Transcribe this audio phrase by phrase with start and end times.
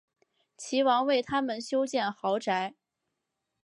[0.57, 2.73] 齐王为他们修建豪宅。